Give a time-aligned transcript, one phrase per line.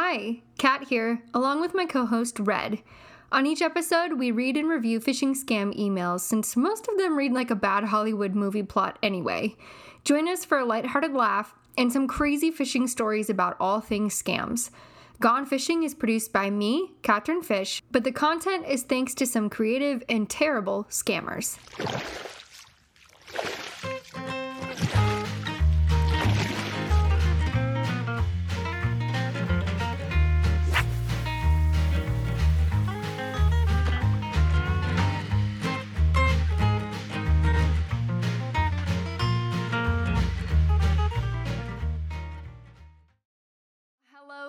[0.00, 2.84] Hi, Kat here, along with my co host Red.
[3.32, 7.32] On each episode, we read and review phishing scam emails since most of them read
[7.32, 9.56] like a bad Hollywood movie plot anyway.
[10.04, 14.70] Join us for a lighthearted laugh and some crazy phishing stories about all things scams.
[15.18, 19.50] Gone Fishing is produced by me, Katherine Fish, but the content is thanks to some
[19.50, 21.58] creative and terrible scammers.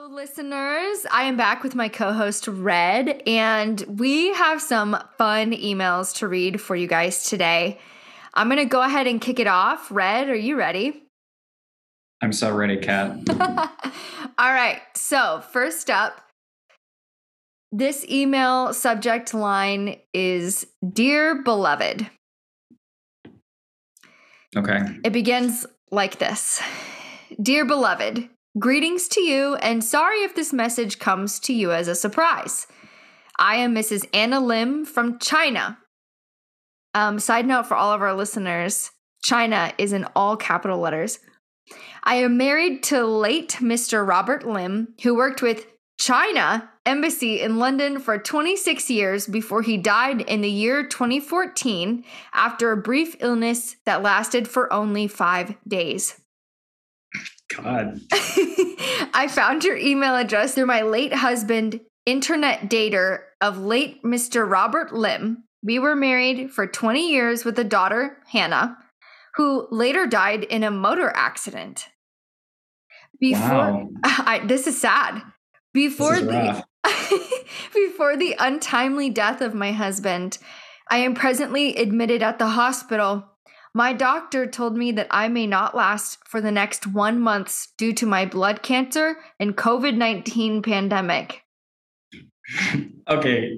[0.09, 1.05] Listeners.
[1.11, 6.27] I am back with my co host, Red, and we have some fun emails to
[6.27, 7.79] read for you guys today.
[8.33, 9.91] I'm going to go ahead and kick it off.
[9.91, 11.03] Red, are you ready?
[12.21, 13.17] I'm so ready, Kat.
[14.37, 14.81] All right.
[14.95, 16.21] So, first up,
[17.71, 22.09] this email subject line is Dear Beloved.
[24.57, 24.79] Okay.
[25.03, 26.61] It begins like this
[27.41, 28.27] Dear Beloved,
[28.57, 32.67] greetings to you, and sorry if this message comes to you as a surprise.
[33.37, 34.07] I am Mrs.
[34.13, 35.77] Anna Lim from China.
[36.93, 38.91] Um, side note for all of our listeners
[39.23, 41.19] China is in all capital letters.
[42.03, 44.07] I am married to late Mr.
[44.07, 45.67] Robert Lim, who worked with
[45.99, 52.03] China Embassy in London for 26 years before he died in the year 2014
[52.33, 56.19] after a brief illness that lasted for only five days.
[57.55, 58.01] God.
[58.11, 64.49] I found your email address through my late husband, internet dater of late Mr.
[64.49, 65.43] Robert Lim.
[65.63, 68.77] We were married for 20 years with a daughter, Hannah,
[69.35, 71.87] who later died in a motor accident.
[73.19, 73.89] Before Wow.
[74.03, 75.21] I, this is sad.
[75.73, 76.63] Before is the
[77.73, 80.37] before the untimely death of my husband,
[80.89, 83.25] I am presently admitted at the hospital.
[83.73, 87.93] My doctor told me that I may not last for the next one month due
[87.93, 91.43] to my blood cancer and COVID 19 pandemic.
[93.07, 93.57] okay.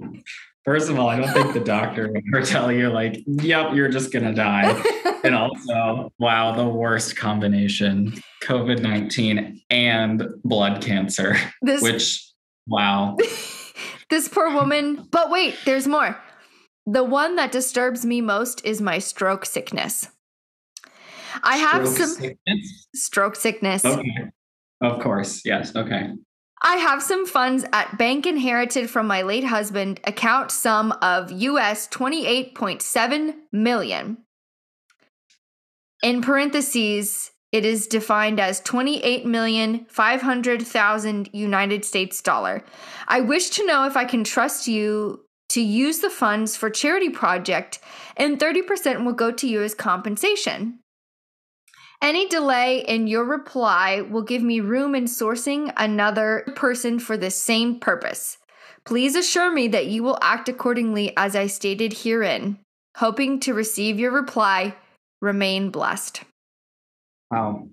[0.66, 3.90] First of all, I don't think the doctor would ever tell you, like, yep, you're
[3.90, 4.82] just going to die.
[5.24, 12.28] And also, wow, the worst combination COVID 19 and blood cancer, this, which,
[12.66, 13.18] wow.
[14.10, 15.08] this poor woman.
[15.12, 16.20] But wait, there's more.
[16.86, 20.08] The one that disturbs me most is my stroke sickness.
[21.44, 22.88] I have Stroke some sickness?
[22.96, 23.86] stroke sickness.
[23.86, 24.31] Okay.
[24.81, 25.44] Of course.
[25.46, 25.75] Yes.
[25.75, 26.12] Okay.
[26.64, 31.88] I have some funds at bank inherited from my late husband, account sum of US
[31.88, 34.18] 28.7 million.
[36.03, 42.64] In parentheses, it is defined as 28,500,000 United States dollar.
[43.08, 47.10] I wish to know if I can trust you to use the funds for charity
[47.10, 47.80] project
[48.18, 50.80] and 30% will go to you as compensation.
[52.02, 57.30] Any delay in your reply will give me room in sourcing another person for the
[57.30, 58.38] same purpose.
[58.86, 62.58] Please assure me that you will act accordingly as I stated herein.
[62.98, 64.76] Hoping to receive your reply,
[65.22, 66.24] remain blessed.
[67.30, 67.68] Wow.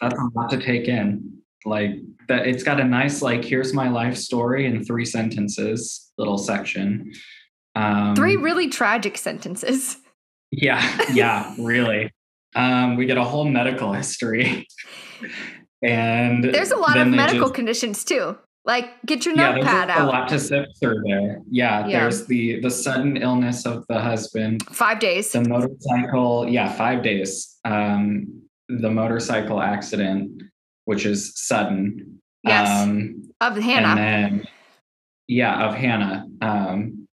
[0.00, 1.43] That's a lot to take in.
[1.64, 1.92] Like,
[2.28, 7.12] that it's got a nice, like, here's my life story in three sentences little section.
[7.74, 9.96] Um, Three really tragic sentences.
[10.56, 10.80] Yeah,
[11.12, 12.12] yeah, really.
[12.54, 14.68] Um, we get a whole medical history.
[15.82, 18.38] and There's a lot of medical just- conditions too.
[18.64, 20.08] Like, get your yeah, there's notepad a, a out.
[20.08, 21.40] lot to sift through there.
[21.50, 22.00] Yeah, Yeah.
[22.00, 25.32] there's the the sudden illness of the husband, Five days.
[25.32, 27.56] the motorcycle, yeah, five days.
[27.64, 30.40] Um, the motorcycle accident,
[30.84, 32.20] which is sudden.
[32.42, 32.82] Yes.
[32.82, 33.88] Um, of Hannah.
[33.88, 34.48] and then
[35.28, 36.26] yeah, of Hannah.
[36.40, 37.08] Um,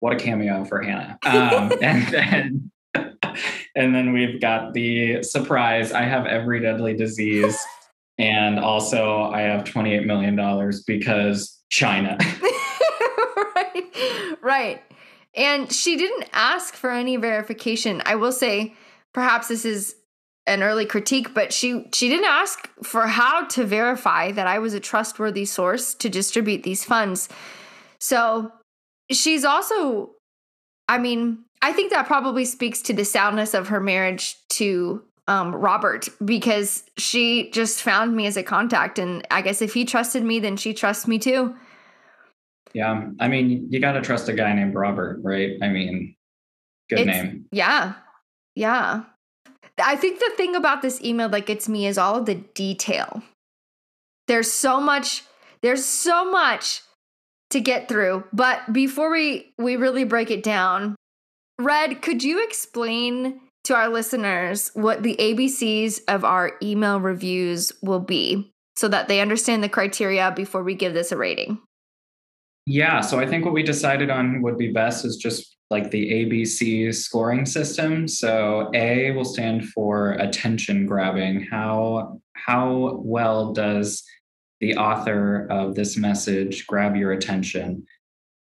[0.00, 1.18] what a cameo for Hannah.
[1.24, 2.70] Um, and then
[3.74, 5.92] and then we've got the surprise.
[5.92, 7.58] I have every deadly disease,
[8.18, 12.16] and also I have twenty eight million dollars because China.
[13.56, 13.84] right.
[14.42, 14.82] Right.
[15.36, 18.02] And she didn't ask for any verification.
[18.06, 18.74] I will say
[19.12, 19.96] perhaps this is
[20.46, 24.74] an early critique, but she she didn't ask for how to verify that I was
[24.74, 27.28] a trustworthy source to distribute these funds.
[27.98, 28.52] So
[29.10, 30.10] she's also
[30.88, 35.54] I mean, I think that probably speaks to the soundness of her marriage to um,
[35.54, 38.98] Robert because she just found me as a contact.
[38.98, 41.54] And I guess if he trusted me, then she trusts me too.
[42.74, 45.52] yeah, I mean, you got to trust a guy named Robert, right?
[45.62, 46.14] I mean,
[46.90, 47.46] good It's- name.
[47.50, 47.94] Yeah.
[48.54, 49.04] Yeah.
[49.82, 53.22] I think the thing about this email that gets me is all of the detail.
[54.28, 55.24] There's so much,
[55.62, 56.82] there's so much
[57.50, 58.24] to get through.
[58.32, 60.96] But before we we really break it down,
[61.58, 68.00] Red, could you explain to our listeners what the ABCs of our email reviews will
[68.00, 71.58] be so that they understand the criteria before we give this a rating?
[72.66, 76.10] Yeah, so I think what we decided on would be best is just like the
[76.10, 78.08] ABC scoring system.
[78.08, 81.44] So A will stand for attention grabbing.
[81.44, 84.02] How how well does
[84.60, 87.86] the author of this message grab your attention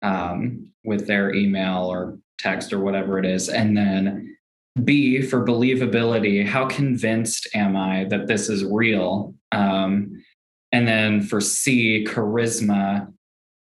[0.01, 3.49] um, with their email or text or whatever it is?
[3.49, 4.37] And then
[4.83, 6.45] B for believability.
[6.45, 9.35] How convinced am I that this is real?
[9.51, 10.23] Um,
[10.71, 13.13] and then for C, charisma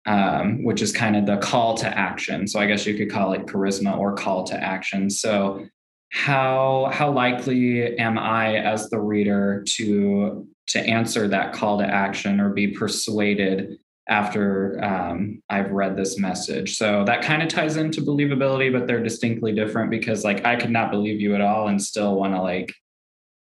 [0.07, 2.47] um, which is kind of the call to action.
[2.47, 5.09] So I guess you could call it charisma or call to action.
[5.11, 5.67] So
[6.11, 12.41] how how likely am I as the reader to to answer that call to action
[12.41, 13.79] or be persuaded
[14.09, 16.77] after um, I've read this message?
[16.77, 20.71] So that kind of ties into believability, but they're distinctly different because like I could
[20.71, 22.75] not believe you at all and still want to like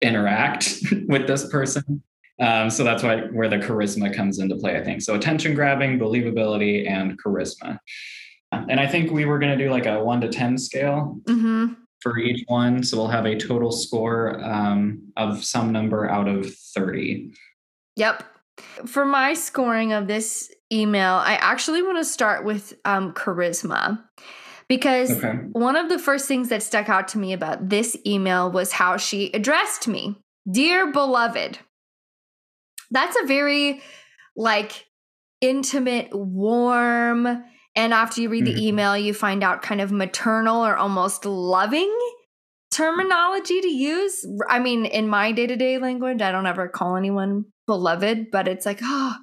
[0.02, 0.78] interact
[1.08, 2.04] with this person.
[2.41, 5.01] Um, so that's why where the charisma comes into play, I think.
[5.01, 7.77] So attention grabbing, believability, and charisma.
[8.51, 11.73] And I think we were going to do like a one to 10 scale mm-hmm.
[12.01, 12.83] for each one.
[12.83, 17.31] So we'll have a total score um, of some number out of 30.
[17.95, 18.23] Yep.
[18.85, 24.03] For my scoring of this email, I actually want to start with um, charisma
[24.67, 25.38] because okay.
[25.53, 28.97] one of the first things that stuck out to me about this email was how
[28.97, 30.17] she addressed me
[30.49, 31.59] Dear beloved,
[32.91, 33.81] that's a very
[34.35, 34.85] like
[35.41, 37.43] intimate, warm,
[37.75, 38.55] and after you read mm-hmm.
[38.55, 41.93] the email, you find out kind of maternal or almost loving
[42.71, 44.25] terminology to use.
[44.47, 48.47] I mean, in my day to day language, I don't ever call anyone beloved, but
[48.47, 49.15] it's like, oh,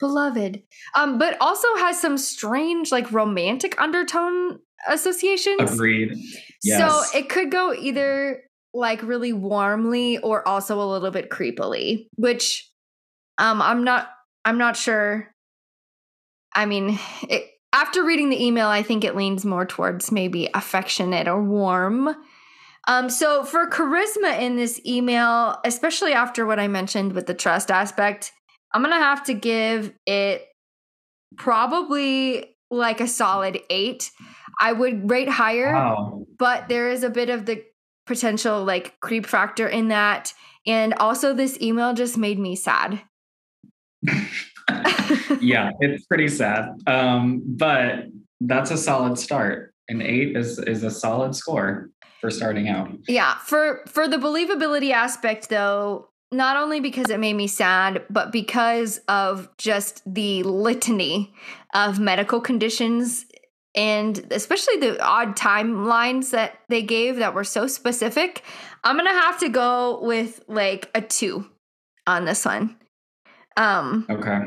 [0.00, 0.62] beloved.
[0.94, 4.58] Um, but also has some strange, like romantic undertone
[4.88, 5.72] associations.
[5.72, 6.16] Agreed.
[6.62, 7.12] Yes.
[7.12, 12.68] So it could go either like really warmly or also a little bit creepily, which
[13.38, 14.10] um, I'm not.
[14.44, 15.32] I'm not sure.
[16.54, 16.98] I mean,
[17.28, 22.14] it, after reading the email, I think it leans more towards maybe affectionate or warm.
[22.86, 27.70] Um, so for charisma in this email, especially after what I mentioned with the trust
[27.70, 28.32] aspect,
[28.72, 30.46] I'm gonna have to give it
[31.36, 34.10] probably like a solid eight.
[34.60, 36.26] I would rate higher, wow.
[36.38, 37.64] but there is a bit of the
[38.06, 40.32] potential like creep factor in that.
[40.66, 43.02] And also, this email just made me sad.
[45.40, 46.70] yeah, it's pretty sad.
[46.86, 48.06] Um, but
[48.40, 49.74] that's a solid start.
[49.88, 51.90] An eight is is a solid score
[52.20, 52.90] for starting out.
[53.06, 53.36] Yeah.
[53.38, 58.98] For for the believability aspect though, not only because it made me sad, but because
[59.08, 61.34] of just the litany
[61.74, 63.26] of medical conditions
[63.74, 68.42] and especially the odd timelines that they gave that were so specific,
[68.84, 71.46] I'm gonna have to go with like a two
[72.06, 72.76] on this one.
[73.56, 74.46] Um, okay.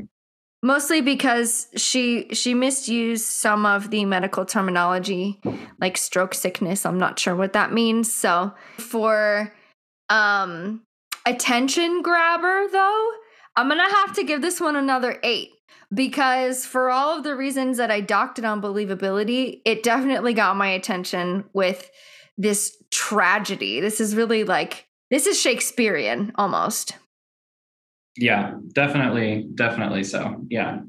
[0.63, 5.39] Mostly because she she misused some of the medical terminology,
[5.80, 6.86] like stroke sickness.
[6.86, 8.12] I'm not sure what that means.
[8.12, 9.54] So for
[10.09, 10.81] um,
[11.25, 13.12] attention grabber, though,
[13.56, 15.51] I'm gonna have to give this one another eight
[15.94, 20.58] because for all of the reasons that I docked it on believability, it definitely got
[20.58, 21.89] my attention with
[22.38, 23.79] this tragedy.
[23.79, 26.98] This is really like this is Shakespearean almost.
[28.17, 30.43] Yeah, definitely, definitely so.
[30.50, 30.79] Yeah.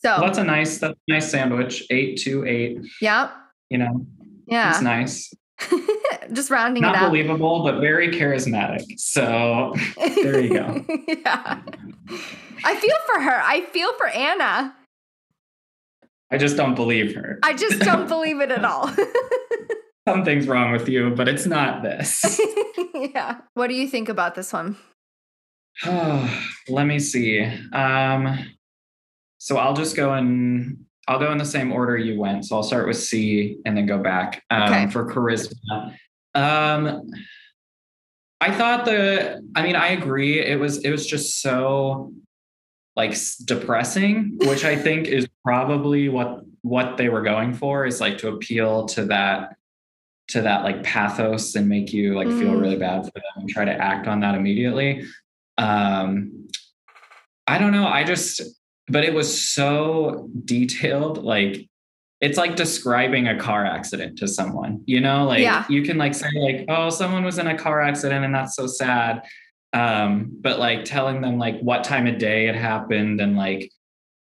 [0.00, 1.84] So well, that's a nice, that's a nice sandwich.
[1.90, 2.78] Eight to eight.
[3.00, 3.30] Yeah.
[3.70, 4.06] You know.
[4.46, 4.70] Yeah.
[4.70, 5.32] It's nice.
[6.32, 7.08] Just rounding Not it up.
[7.10, 8.84] believable, but very charismatic.
[8.98, 9.74] So
[10.22, 10.84] there you go.
[11.08, 11.60] yeah.
[12.64, 13.40] I feel for her.
[13.42, 14.74] I feel for Anna.
[16.30, 17.38] I just don't believe her.
[17.42, 18.90] I just don't believe it at all.
[20.06, 22.38] Something's wrong with you, but it's not this.
[22.94, 23.38] yeah.
[23.54, 24.76] What do you think about this one?
[25.84, 27.42] Oh, let me see.
[27.72, 28.38] Um,
[29.38, 30.84] so I'll just go in.
[31.06, 32.44] I'll go in the same order you went.
[32.44, 34.90] So I'll start with C and then go back um, okay.
[34.90, 35.96] for charisma.
[36.34, 37.10] Um,
[38.40, 39.42] I thought the.
[39.54, 40.40] I mean, I agree.
[40.40, 40.78] It was.
[40.78, 42.12] It was just so
[42.96, 48.18] like depressing, which I think is probably what what they were going for is like
[48.18, 49.54] to appeal to that
[50.28, 52.38] to that like pathos and make you like mm.
[52.38, 55.06] feel really bad for them and try to act on that immediately
[55.58, 56.48] um
[57.46, 58.40] i don't know i just
[58.88, 61.68] but it was so detailed like
[62.20, 65.64] it's like describing a car accident to someone you know like yeah.
[65.68, 68.66] you can like say like oh someone was in a car accident and that's so
[68.66, 69.22] sad
[69.74, 73.70] Um, but like telling them like what time of day it happened and like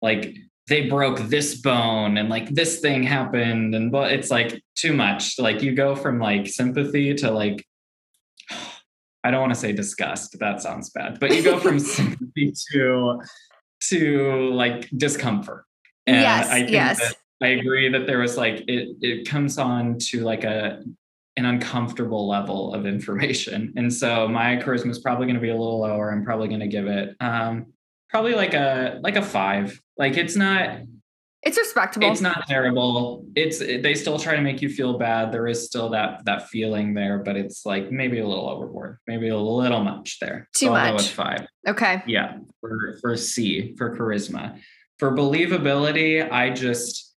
[0.00, 0.34] like
[0.68, 5.38] they broke this bone and like this thing happened and but it's like too much.
[5.38, 7.64] Like you go from like sympathy to like
[9.24, 10.38] I don't want to say disgust.
[10.38, 11.18] That sounds bad.
[11.20, 13.20] But you go from sympathy to
[13.88, 15.64] to like discomfort.
[16.06, 17.14] And yes, I think yes.
[17.42, 20.82] I agree that there was like it it comes on to like a
[21.36, 23.72] an uncomfortable level of information.
[23.76, 26.10] And so my charisma is probably going to be a little lower.
[26.10, 27.66] I'm probably going to give it um
[28.10, 29.82] probably like a like a 5.
[29.96, 30.80] Like it's not
[31.42, 32.10] it's respectable.
[32.10, 33.24] It's not terrible.
[33.36, 35.30] It's they still try to make you feel bad.
[35.30, 39.28] There is still that that feeling there, but it's like maybe a little overboard, maybe
[39.28, 40.48] a little much there.
[40.54, 40.82] Too so much.
[40.82, 41.46] I'll go with five.
[41.66, 42.02] Okay.
[42.06, 44.60] Yeah, for for C for charisma.
[44.98, 47.14] For believability, I just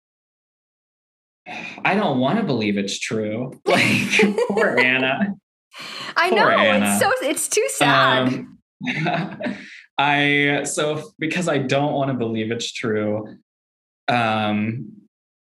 [1.83, 3.53] I don't want to believe it's true.
[3.65, 5.35] Like poor Anna.
[6.17, 6.91] I poor know Anna.
[6.91, 8.27] it's so it's too sad.
[8.27, 8.59] Um,
[9.97, 13.37] I so because I don't want to believe it's true,
[14.09, 14.99] um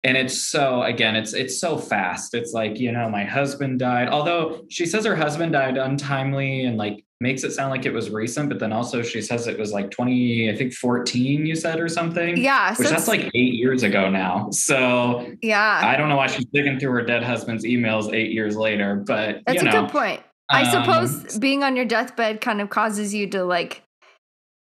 [0.03, 2.33] and it's so again it's it's so fast.
[2.33, 4.09] It's like you know my husband died.
[4.09, 8.09] Although she says her husband died untimely and like makes it sound like it was
[8.09, 11.79] recent but then also she says it was like 20 i think 14 you said
[11.79, 12.35] or something?
[12.35, 14.49] Yeah which that's like eight years ago now.
[14.51, 15.81] So yeah.
[15.83, 19.41] I don't know why she's digging through her dead husband's emails eight years later but
[19.45, 20.21] that's a know, good point.
[20.51, 23.83] I um, suppose being on your deathbed kind of causes you to like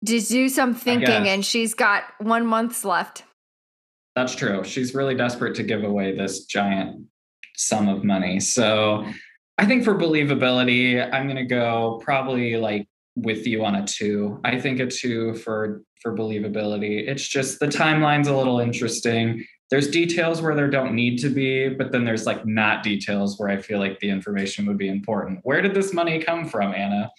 [0.07, 3.25] to do some thinking and she's got one month's left
[4.17, 4.65] that's true.
[4.65, 7.05] She's really desperate to give away this giant
[7.55, 8.41] sum of money.
[8.41, 9.07] So
[9.59, 14.41] I think for believability, I'm going to go probably like with you on a two.
[14.43, 17.07] I think a two for for believability.
[17.07, 19.45] It's just the timeline's a little interesting.
[19.71, 23.49] There's details where there don't need to be, but then there's like not details where
[23.49, 25.41] I feel like the information would be important.
[25.43, 27.11] Where did this money come from, Anna?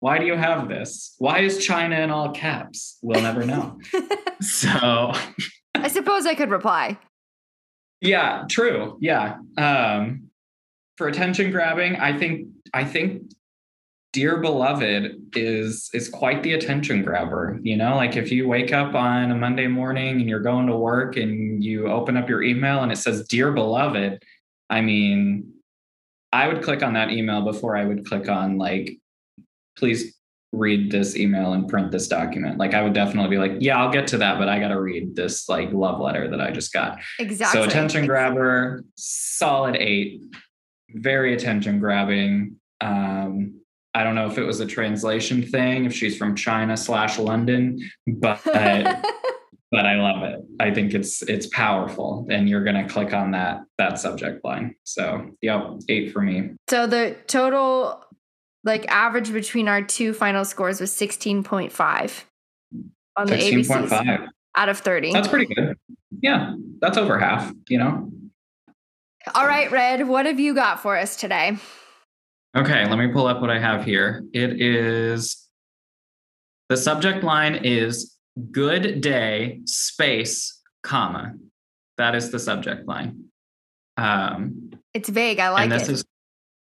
[0.00, 1.14] Why do you have this?
[1.18, 2.98] Why is China in all caps?
[3.02, 3.80] We'll never know.
[4.40, 5.12] so
[5.74, 6.98] I suppose I could reply.
[8.00, 8.98] Yeah, true.
[9.00, 9.38] Yeah.
[9.56, 10.30] Um,
[10.96, 13.22] for attention grabbing, I think I think
[14.16, 17.60] Dear Beloved is is quite the attention grabber.
[17.62, 20.74] You know, like if you wake up on a Monday morning and you're going to
[20.74, 24.22] work and you open up your email and it says Dear Beloved,
[24.70, 25.52] I mean,
[26.32, 28.96] I would click on that email before I would click on like,
[29.76, 30.16] please
[30.50, 32.56] read this email and print this document.
[32.56, 34.80] Like I would definitely be like, yeah, I'll get to that, but I got to
[34.80, 37.00] read this like love letter that I just got.
[37.18, 37.60] Exactly.
[37.60, 40.22] So attention grabber, solid eight,
[40.88, 42.56] very attention grabbing.
[42.80, 43.60] Um,
[43.96, 47.80] I don't know if it was a translation thing, if she's from China slash London,
[48.06, 50.40] but but I love it.
[50.60, 54.74] I think it's it's powerful, and you're gonna click on that that subject line.
[54.84, 56.50] So yep, eight for me.
[56.68, 58.04] So the total
[58.64, 62.24] like average between our two final scores was 16.5
[63.16, 65.12] on the 16.5 out of 30.
[65.12, 65.74] That's pretty good.
[66.20, 68.10] Yeah, that's over half, you know.
[69.34, 71.56] All right, Red, what have you got for us today?
[72.56, 74.24] Okay, let me pull up what I have here.
[74.32, 75.46] It is
[76.70, 78.16] the subject line is
[78.50, 81.34] good day space comma.
[81.98, 83.24] That is the subject line.
[83.98, 85.38] Um, it's vague.
[85.38, 85.92] I like and this it.
[85.92, 86.04] Is,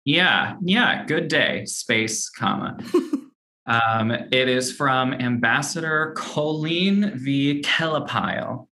[0.05, 1.05] yeah, yeah.
[1.05, 2.77] Good day, space, comma.
[3.65, 7.61] um, it is from Ambassador Colleen V.
[7.61, 8.67] Kelapile,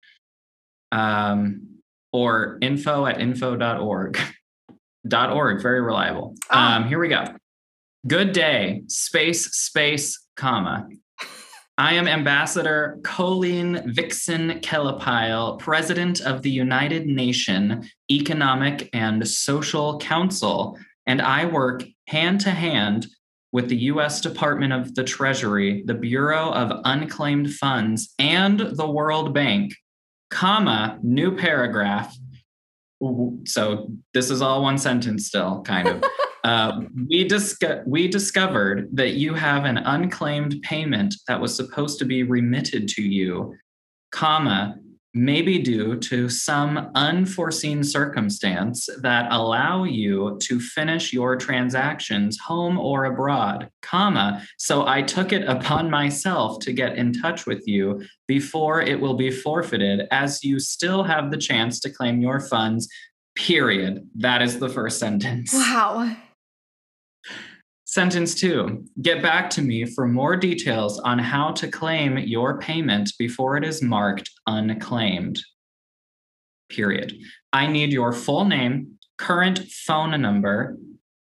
[0.93, 1.79] um,
[2.13, 4.19] or info at info.org.
[5.07, 6.35] Dot .org, very reliable.
[6.51, 6.59] Oh.
[6.59, 7.25] Um, here we go.
[8.07, 10.89] Good day, space, space, comma.
[11.77, 20.77] I am Ambassador Colleen Vixen Kelapile, President of the United Nation Economic and Social Council
[21.09, 23.07] and I work hand to hand
[23.51, 29.33] with the US Department of the Treasury, the Bureau of Unclaimed Funds, and the World
[29.33, 29.73] Bank,
[30.31, 32.15] comma, new paragraph.
[33.45, 36.05] So this is all one sentence still, kind of.
[36.45, 42.05] uh, we, disco- we discovered that you have an unclaimed payment that was supposed to
[42.05, 43.55] be remitted to you,
[44.11, 44.77] comma,
[45.15, 52.79] may be due to some unforeseen circumstance that allow you to finish your transactions home
[52.79, 58.01] or abroad comma so i took it upon myself to get in touch with you
[58.27, 62.89] before it will be forfeited as you still have the chance to claim your funds
[63.39, 64.09] period.
[64.17, 65.55] That is the first sentence.
[65.55, 66.17] Wow
[67.99, 73.11] Sentence two, get back to me for more details on how to claim your payment
[73.19, 75.41] before it is marked unclaimed.
[76.69, 77.19] Period.
[77.53, 80.77] I need your full name, current phone number,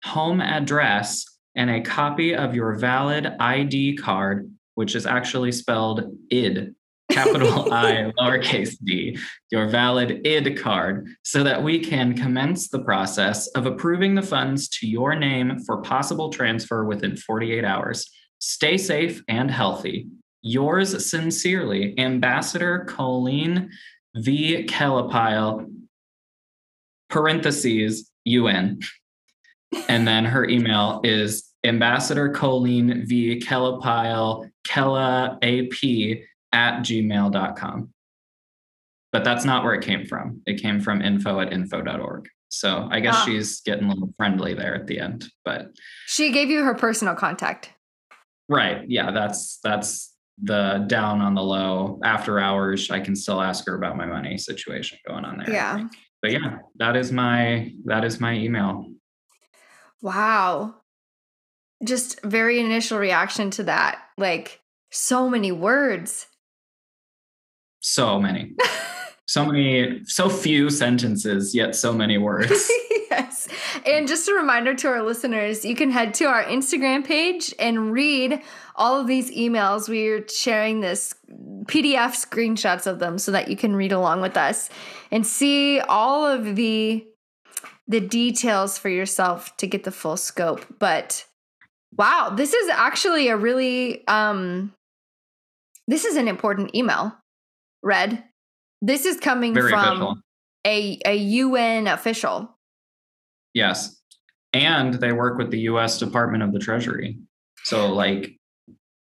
[0.05, 1.25] home address,
[1.55, 6.73] and a copy of your valid ID card, which is actually spelled ID,
[7.12, 9.18] capital I, lowercase d,
[9.51, 14.68] your valid ID card, so that we can commence the process of approving the funds
[14.80, 18.10] to your name for possible transfer within 48 hours.
[18.39, 20.08] Stay safe and healthy.
[20.41, 23.70] Yours sincerely, Ambassador Colleen
[24.15, 24.65] V.
[24.65, 25.72] Kellapile,
[27.10, 28.80] parentheses, UN.
[29.88, 33.39] And then her email is Ambassador Colleen V.
[33.39, 36.22] Kellapile, Kella AP
[36.53, 37.89] at gmail.com.
[39.12, 40.41] But that's not where it came from.
[40.46, 42.27] It came from info at info.org.
[42.50, 43.25] So I guess Ah.
[43.25, 45.25] she's getting a little friendly there at the end.
[45.46, 45.67] But
[46.08, 47.72] She gave you her personal contact.
[48.50, 52.89] right, yeah, that's that's the down on the low after hours.
[52.89, 55.50] I can still ask her about my money situation going on there.
[55.51, 55.88] Yeah.
[56.22, 58.86] But yeah, that is my that is my email.
[60.01, 60.75] Wow.
[61.84, 64.01] Just very initial reaction to that.
[64.17, 66.27] Like so many words.
[67.81, 68.53] So many.
[69.27, 72.69] so many so few sentences yet so many words.
[73.09, 73.47] yes.
[73.85, 77.91] And just a reminder to our listeners, you can head to our Instagram page and
[77.91, 78.41] read
[78.75, 79.88] all of these emails.
[79.88, 81.15] We're sharing this
[81.65, 84.69] PDF screenshots of them so that you can read along with us
[85.11, 87.05] and see all of the
[87.88, 90.65] the details for yourself to get the full scope.
[90.77, 91.25] But
[91.97, 94.73] wow, this is actually a really um
[95.88, 97.15] this is an important email.
[97.83, 98.23] Red.
[98.81, 100.15] This is coming Very from official.
[100.65, 102.57] a a UN official.
[103.53, 103.97] Yes.
[104.53, 107.17] And they work with the US Department of the Treasury.
[107.63, 108.31] So like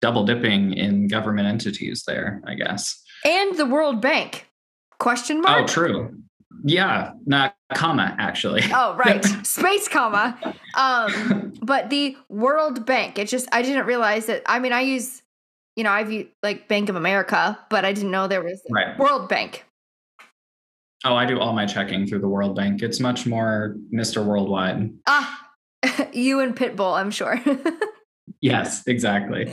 [0.00, 3.00] double dipping in government entities there, I guess.
[3.24, 4.46] and the World Bank.
[4.98, 5.62] Question mark.
[5.62, 6.16] Oh, true.
[6.64, 8.62] Yeah, not comma actually.
[8.72, 9.24] Oh, right.
[9.46, 10.36] Space comma.
[10.74, 13.18] Um, but the World Bank.
[13.18, 14.42] It just I didn't realize that.
[14.46, 15.22] I mean, I use,
[15.78, 18.98] you know, I've used like Bank of America, but I didn't know there was Right.
[18.98, 19.64] World Bank.
[21.04, 22.82] Oh, I do all my checking through the World Bank.
[22.82, 24.24] It's much more Mr.
[24.24, 24.90] Worldwide.
[25.06, 25.48] Ah,
[26.12, 27.40] you and Pitbull, I'm sure.
[28.40, 29.46] Yes, exactly.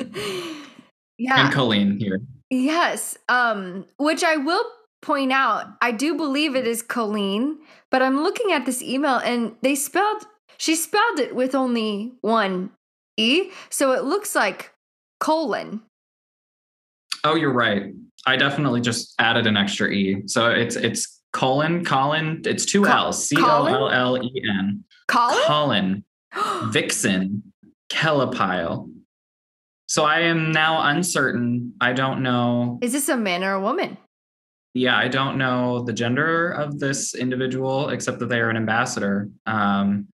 [1.17, 1.45] yeah.
[1.45, 2.19] And Colleen here.
[2.51, 3.17] Yes.
[3.29, 4.63] Um, which I will
[5.01, 7.57] point out, I do believe it is Colleen,
[7.89, 10.25] but I'm looking at this email and they spelled
[10.57, 12.71] she spelled it with only one
[13.17, 13.49] E.
[13.69, 14.73] So it looks like
[15.19, 15.81] colon.
[17.25, 17.91] Oh, you're right.
[18.27, 20.23] I definitely just added an extra E.
[20.27, 22.41] So it's it's colon, Colin.
[22.45, 23.27] It's two Co- L's.
[23.27, 24.83] C O L L E N.
[25.07, 25.43] Colin?
[25.45, 26.03] Colin,
[26.71, 27.43] Vixen,
[27.89, 28.91] Kellapile.
[29.87, 31.73] So I am now uncertain.
[31.81, 32.79] I don't know.
[32.81, 33.97] is this a man or a woman?
[34.73, 39.29] Yeah, I don't know the gender of this individual, except that they are an ambassador,
[39.45, 40.07] um,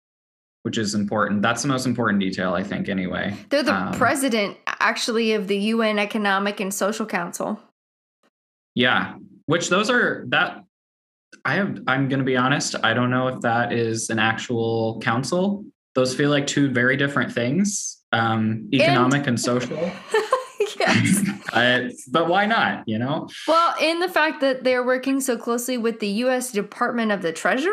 [0.62, 1.42] which is important.
[1.42, 3.35] That's the most important detail, I think, anyway.
[3.49, 7.61] They're the Um, president actually of the UN Economic and Social Council.
[8.75, 9.14] Yeah,
[9.46, 10.64] which those are that.
[11.44, 11.81] I have.
[11.87, 12.75] I'm going to be honest.
[12.83, 15.64] I don't know if that is an actual council.
[15.94, 19.77] Those feel like two very different things, um, economic and, social.
[20.79, 21.25] yes.
[21.53, 22.85] Uh, but why not?
[22.87, 23.29] You know.
[23.49, 27.33] Well, in the fact that they're working so closely with the US Department of the
[27.33, 27.73] Treasury,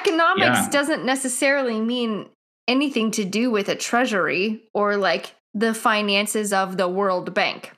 [0.00, 0.70] economics Yeah.
[0.70, 2.28] doesn't necessarily mean
[2.68, 7.72] anything to do with a treasury or like the finances of the World Bank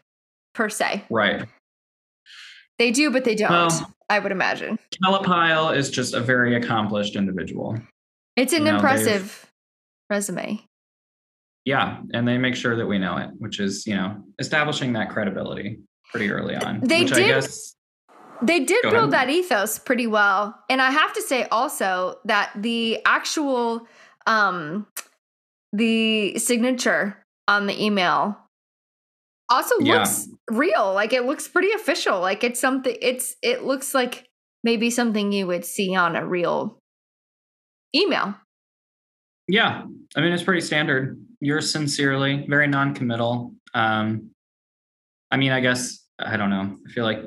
[0.54, 1.04] per se.
[1.10, 1.46] Right.
[2.78, 4.78] They do, but they don't, Well- I would imagine.
[5.02, 7.78] Kellapile is just a very accomplished individual.
[8.36, 9.50] It's an you know, impressive
[10.10, 10.60] resume.
[11.64, 15.10] Yeah, and they make sure that we know it, which is you know establishing that
[15.10, 15.78] credibility
[16.10, 16.80] pretty early on.
[16.80, 17.74] They which did- I guess.
[18.42, 19.28] They did Go build ahead.
[19.28, 20.58] that ethos pretty well.
[20.68, 23.86] And I have to say also that the actual
[24.26, 24.86] um
[25.72, 27.16] the signature
[27.48, 28.36] on the email
[29.50, 29.98] also Yeah.
[29.98, 30.92] looks real.
[30.94, 32.20] Like it looks pretty official.
[32.20, 34.26] Like it's something it's it looks like
[34.64, 36.78] maybe something you would see on a real
[37.94, 38.34] email.
[39.48, 39.84] Yeah,
[40.16, 41.18] I mean it's pretty standard.
[41.40, 43.54] Yours sincerely, very non-committal.
[43.74, 44.30] Um,
[45.30, 46.78] I mean, I guess I don't know.
[46.86, 47.22] I feel like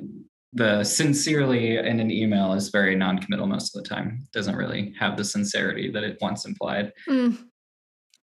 [0.56, 4.26] the sincerely in an email is very non-committal most of the time.
[4.34, 6.94] Doesn't really have the sincerity that it once implied.
[7.10, 7.38] Mm,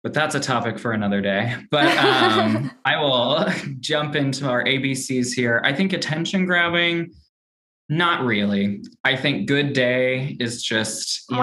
[0.03, 1.55] But that's a topic for another day.
[1.71, 3.45] But um, I will
[3.79, 5.61] jump into our ABCs here.
[5.63, 7.11] I think attention grabbing,
[7.87, 8.83] not really.
[9.05, 11.41] I think good day is just, you know,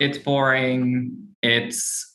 [0.00, 1.34] it's boring.
[1.42, 2.05] It's,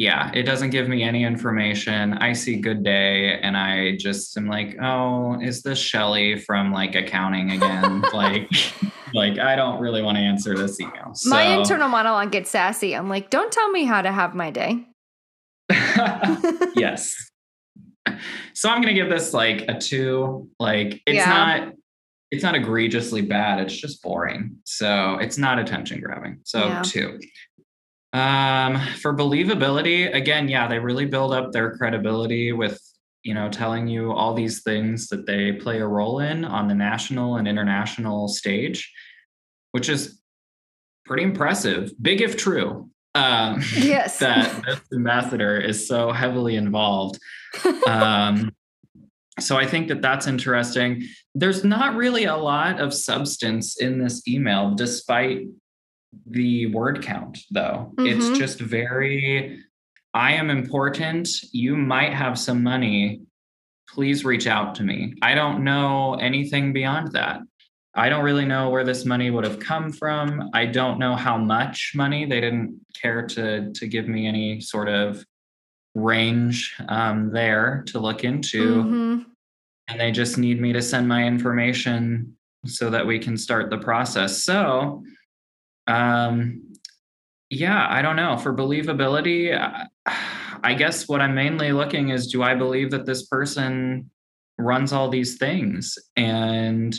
[0.00, 2.14] yeah, it doesn't give me any information.
[2.14, 6.94] I see good day and I just am like, oh, is this Shelly from like
[6.94, 8.00] accounting again?
[8.14, 8.50] like,
[9.12, 11.12] like I don't really want to answer this email.
[11.12, 11.28] So.
[11.28, 12.96] My internal monologue gets sassy.
[12.96, 14.86] I'm like, don't tell me how to have my day.
[16.76, 17.14] yes.
[18.54, 20.48] So I'm gonna give this like a two.
[20.58, 21.28] Like it's Yeah.
[21.28, 21.72] not
[22.30, 24.56] it's not egregiously bad, it's just boring.
[24.64, 26.38] So it's not attention grabbing.
[26.44, 26.82] So Yeah.
[26.82, 27.18] two.
[28.12, 32.80] Um for believability, again, yeah, they really build up their credibility with
[33.22, 36.74] you know telling you all these things that they play a role in on the
[36.74, 38.92] national and international stage,
[39.72, 40.20] which is
[41.06, 41.92] pretty impressive.
[42.02, 42.90] Big if true.
[43.14, 44.18] Um Yes.
[44.20, 47.18] that this ambassador is so heavily involved.
[47.86, 48.52] Um,
[49.38, 51.02] so I think that that's interesting.
[51.34, 55.46] There's not really a lot of substance in this email, despite
[56.26, 57.92] the word count, though.
[57.96, 58.06] Mhm.
[58.08, 59.62] It's just very,
[60.14, 61.28] I am important.
[61.52, 63.22] You might have some money.
[63.88, 65.14] Please reach out to me.
[65.22, 67.40] I don't know anything beyond that.
[67.94, 70.48] I don't really know where this money would have come from.
[70.54, 72.24] I don't know how much money.
[72.24, 75.24] They didn't care to to give me any sort of
[75.96, 79.24] range um, there to look into, Mhm.
[79.88, 83.78] and they just need me to send my information so that we can start the
[83.78, 84.44] process.
[84.44, 85.02] So,
[85.86, 86.62] um,
[87.50, 89.58] yeah, I don't know for believability.
[89.58, 89.86] I-
[90.62, 94.10] I guess what I'm mainly looking is, do I believe that this person
[94.58, 96.94] runs all these things and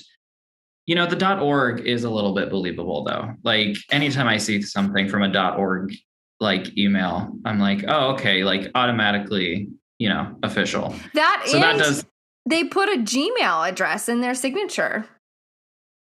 [0.88, 3.34] you know, the .org is a little bit believable though.
[3.44, 5.94] Like anytime I see something from a .org
[6.40, 10.96] like email, I'm like, oh, okay, like automatically, you know, official.
[11.14, 12.06] That So that does
[12.50, 15.06] they put a Gmail address in their signature.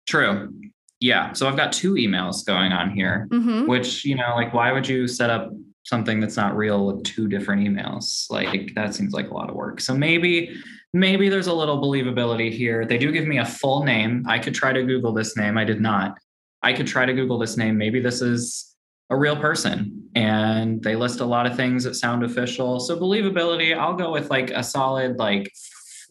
[0.07, 0.51] true.
[1.01, 1.33] Yeah.
[1.33, 4.87] So I've got two emails going on here, hmm which, you know, like why would
[4.87, 5.51] you set up
[5.83, 8.29] something that's not real with two different emails?
[8.29, 9.81] Like that seems like a lot of work.
[9.81, 10.55] So maybe
[10.93, 12.85] maybe there's a little believability here.
[12.85, 14.25] They do give me a full name.
[14.27, 15.57] I could try to Google this name.
[15.57, 16.17] I did not.
[16.61, 17.77] I could try to Google this name.
[17.77, 18.75] Maybe this is
[19.09, 22.79] a real person and they list a lot of things that sound official.
[22.79, 25.51] So believability, I'll go with like a solid like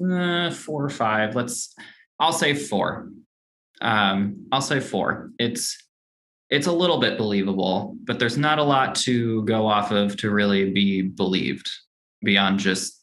[0.04, 1.36] uh, four or five.
[1.36, 1.74] Let's,
[2.18, 3.08] I'll say four.
[3.80, 5.30] Um, I'll say four.
[5.38, 5.76] It's,
[6.50, 10.30] it's a little bit believable, but there's not a lot to go off of to
[10.30, 11.70] really be believed
[12.22, 13.02] beyond just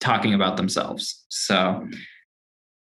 [0.00, 1.24] talking about themselves.
[1.28, 1.88] So,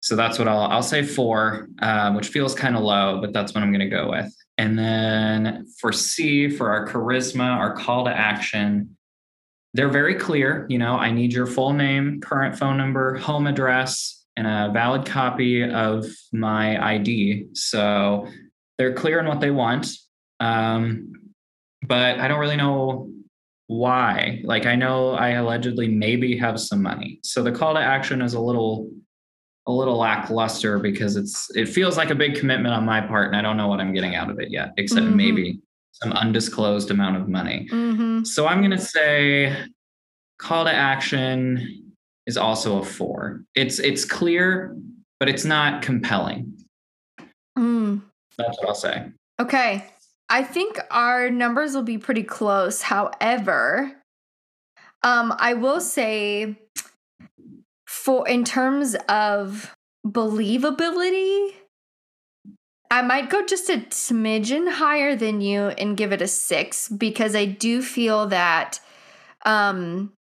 [0.00, 3.54] so that's what I'll I'll say four, um, which feels kind of low, but that's
[3.54, 4.34] what I'm going to go with.
[4.56, 8.96] And then for C, for our charisma, our call to action,
[9.74, 10.66] they're very clear.
[10.68, 15.05] You know, I need your full name, current phone number, home address, and a valid
[15.05, 17.48] copy of my ID.
[17.55, 18.29] So
[18.79, 19.88] they're clear on what they want.
[20.38, 21.12] Um,
[21.83, 23.11] but I don't really know
[23.66, 24.40] why.
[24.44, 27.18] Like I know I allegedly maybe have some money.
[27.24, 28.88] So the call to action is a little
[29.66, 33.37] a little lackluster because it's it feels like a big commitment on my part and
[33.37, 35.14] I don't know what I'm getting out of it yet, except Mhm.
[35.14, 35.61] maybe
[35.92, 37.66] some undisclosed amount of money.
[37.70, 39.55] hmm So I'm going to say
[40.38, 41.88] call to action
[42.28, 43.42] is also a 4.
[43.56, 44.76] It's it's clear,
[45.18, 46.54] but it's not compelling.
[47.58, 48.02] Mm.
[48.36, 49.10] That's what I'll say.
[49.40, 49.84] Okay.
[50.28, 52.82] I think our numbers will be pretty close.
[52.82, 53.96] However,
[55.02, 56.58] um, I will say
[57.86, 59.74] for in terms of
[60.06, 61.54] believability,
[62.90, 67.34] I might go just a smidgen higher than you and give it a six because
[67.34, 68.80] I do feel that
[69.46, 70.12] um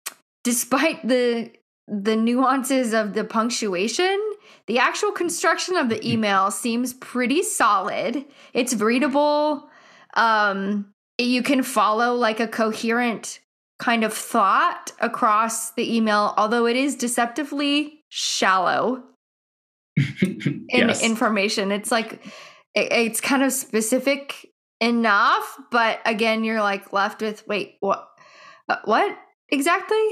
[0.43, 1.51] despite the
[1.87, 4.19] the nuances of the punctuation,
[4.67, 8.25] the actual construction of the email seems pretty solid.
[8.53, 9.69] It's readable.
[10.15, 13.39] Um, you can follow like a coherent
[13.79, 19.03] kind of thought across the email, although it is deceptively shallow
[20.21, 21.03] in yes.
[21.03, 21.71] information.
[21.71, 22.13] It's like
[22.75, 24.47] it- it's kind of specific
[24.79, 28.07] enough, but again, you're like left with wait, what?
[28.69, 29.17] uh, What
[29.49, 30.03] exactly?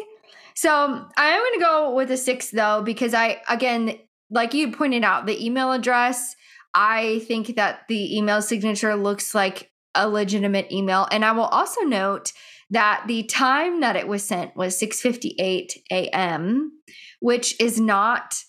[0.56, 0.72] So
[1.18, 5.04] I am going to go with a six though, because I again, like you pointed
[5.04, 6.36] out, the email address.
[6.74, 11.82] I think that the email signature looks like a legitimate email, and I will also
[11.82, 12.34] note
[12.70, 16.72] that the time that it was sent was 6:58 a.m.,
[17.20, 18.42] which is not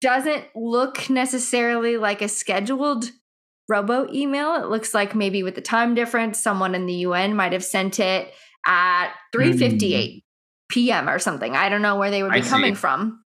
[0.00, 3.10] doesn't look necessarily like a scheduled
[3.68, 4.54] robo email.
[4.54, 7.98] It looks like maybe with the time difference, someone in the UN might have sent
[7.98, 8.32] it
[8.64, 9.40] at hmm.
[9.40, 10.22] 3:58
[10.68, 11.08] p.m.
[11.08, 11.56] or something.
[11.56, 13.22] I don't know where they would be coming from.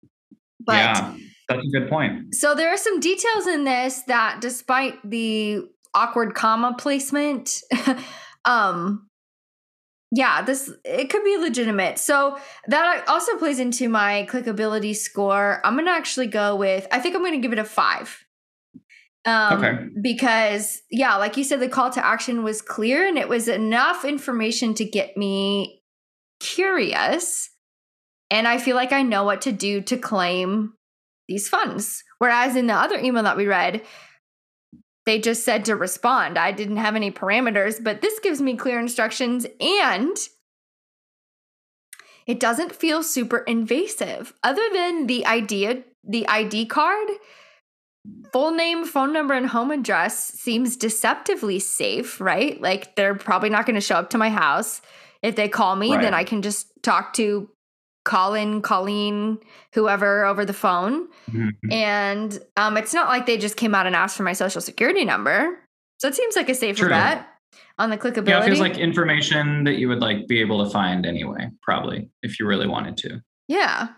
[0.64, 1.16] But yeah,
[1.50, 2.36] that's a good point.
[2.36, 7.62] so there are some details in this that despite the awkward comma placement,
[8.46, 9.08] um
[10.14, 11.98] yeah, this it could be legitimate.
[11.98, 15.62] So that also plays into my clickability score.
[15.66, 16.86] I'm gonna actually go with.
[16.92, 18.24] I think I'm gonna give it a five.
[19.24, 19.86] Um, Okay.
[20.02, 24.04] Because yeah, like you said, the call to action was clear and it was enough
[24.04, 25.81] information to get me
[26.42, 27.50] curious,
[28.30, 30.74] and I feel like I know what to do to claim
[31.28, 32.04] these funds.
[32.18, 33.82] Whereas in the other email that we read,
[35.06, 36.38] they just said to respond.
[36.38, 40.18] I didn't have any parameters, but this gives me clear instructions and
[42.28, 44.34] it doesn't feel super invasive.
[44.44, 47.08] Other than the idea, the ID card,
[48.32, 52.62] full name, phone number, and home address seems deceptively safe, right?
[52.62, 54.82] Like they're probably not going to show up to my house.
[55.22, 56.02] If they call me, Right.
[56.02, 57.50] then I can just talk to
[58.06, 59.38] Colin, Colleen,
[59.76, 61.08] whoever over the phone.
[61.32, 61.52] Mhm.
[61.72, 65.06] And um, it's not like they just came out and asked for my social security
[65.06, 65.60] number.
[66.00, 66.90] So it seems like a safer True.
[66.90, 67.28] bet
[67.78, 68.30] on the clickability.
[68.30, 72.10] Yeah, it feels like information that you would like be able to find anyway, probably
[72.24, 73.22] if you really wanted to.
[73.48, 73.90] yeah.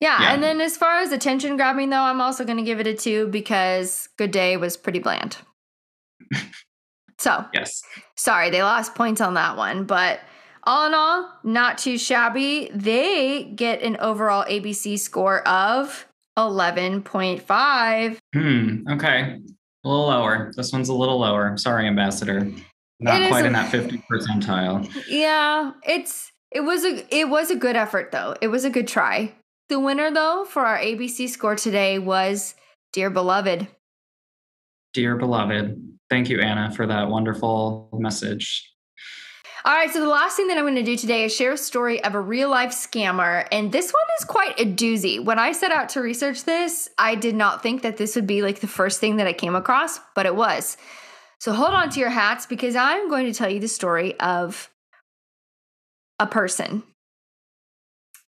[0.00, 0.22] yeah.
[0.22, 0.32] Yeah.
[0.32, 2.94] And then as far as attention grabbing, though, I'm also going to give it a
[2.94, 5.36] two because Good Day was pretty bland.
[7.18, 7.82] so Yes.
[8.16, 9.84] sorry, they lost points on that one.
[9.84, 10.20] But
[10.68, 12.70] all in all, not too shabby.
[12.74, 16.06] They get an overall ABC score of
[16.38, 18.18] 11.5.
[18.34, 18.88] Hmm.
[18.88, 19.40] Okay.
[19.84, 20.52] A little lower.
[20.56, 21.56] This one's a little lower.
[21.56, 22.52] Sorry, Ambassador.
[23.00, 24.92] Not quite in that 50 percentile.
[25.08, 28.34] Yeah, it's it was a it was a good effort though.
[28.42, 29.32] It was a good try.
[29.68, 32.54] The winner though for our ABC score today was
[32.92, 33.68] Dear Beloved.
[34.94, 38.68] Dear beloved, thank you, Anna, for that wonderful message.
[39.64, 41.56] All right, so the last thing that I'm going to do today is share a
[41.56, 45.22] story of a real life scammer, and this one is quite a doozy.
[45.22, 48.40] When I set out to research this, I did not think that this would be
[48.42, 50.76] like the first thing that I came across, but it was.
[51.40, 54.70] So hold on to your hats because I'm going to tell you the story of
[56.18, 56.82] a person.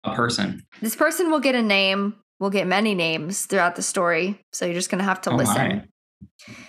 [0.04, 0.64] A person.
[0.80, 4.40] This person will get a name, will get many names throughout the story.
[4.52, 5.68] So you're just going to have to Oh listen.
[5.68, 5.84] my.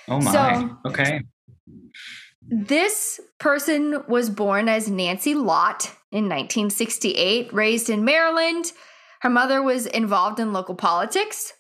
[0.07, 0.31] Oh my.
[0.31, 1.21] So- okay.
[2.51, 8.71] This person was born as Nancy Lott in 1968, raised in Maryland.
[9.21, 11.53] Her mother was involved in local politics.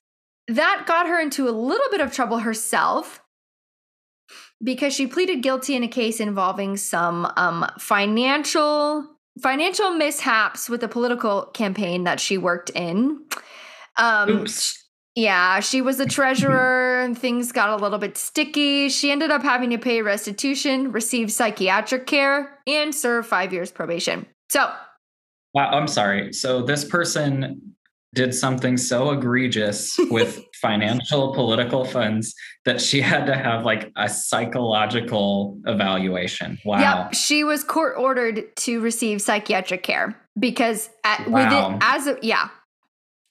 [0.47, 3.21] That got her into a little bit of trouble herself
[4.63, 9.07] because she pleaded guilty in a case involving some um, financial
[9.41, 13.21] financial mishaps with a political campaign that she worked in.
[13.97, 14.78] Um, Oops.
[15.19, 18.89] Yeah, she was the treasurer and things got a little bit sticky.
[18.89, 24.25] She ended up having to pay restitution, receive psychiatric care, and serve five years probation.
[24.49, 24.71] So,
[25.53, 26.31] Wow, I'm sorry.
[26.31, 27.73] So this person
[28.13, 32.33] did something so egregious with financial political funds
[32.65, 36.57] that she had to have like a psychological evaluation.
[36.65, 36.79] Wow.
[36.79, 41.75] yep, she was court ordered to receive psychiatric care because at, with Wow.
[41.75, 42.49] it as a, yeah,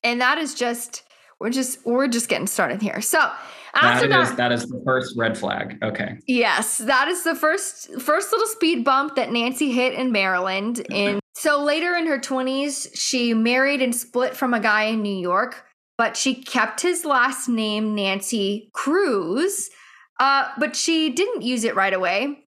[0.02, 1.02] and that is just
[1.40, 3.00] we're just we're just getting started here.
[3.00, 3.30] So
[3.74, 5.78] after That is that, that is the first red flag.
[5.82, 6.18] Okay.
[6.26, 10.84] Yes, that is the first first little speed bump that Nancy hit in Maryland.
[10.90, 15.16] In so later in her twenties, she married and split from a guy in New
[15.16, 15.64] York,
[15.96, 19.70] but she kept his last name, Nancy Cruz.
[20.18, 22.44] Uh, but she didn't use it right away.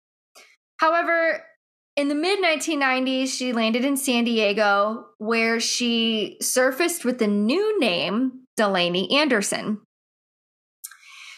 [0.77, 1.41] However,
[1.95, 7.79] in the mid 1990s, she landed in San Diego, where she surfaced with the new
[7.79, 9.81] name Delaney Anderson.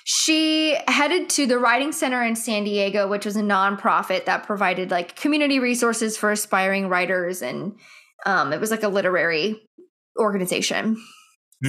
[0.06, 4.92] She headed to the Writing Center in San Diego, which was a nonprofit that provided
[4.92, 7.78] like community resources for aspiring writers, and
[8.26, 9.62] um, it was like a literary
[10.20, 10.98] organization.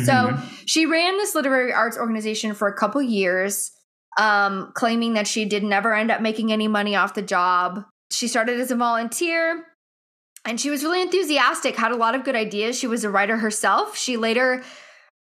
[0.04, 0.42] So Mhm.
[0.66, 3.70] she ran this literary arts organization for a couple years,
[4.18, 7.84] um, claiming that she did never end up making any money off the job.
[8.10, 9.66] She started as a volunteer
[10.44, 12.76] and she was really enthusiastic, had a lot of good ideas.
[12.76, 13.96] She was a writer herself.
[13.96, 14.64] She later